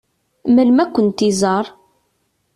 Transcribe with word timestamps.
Melmi 0.53 0.81
ad 0.83 0.91
kent-iẓeṛ? 0.93 1.65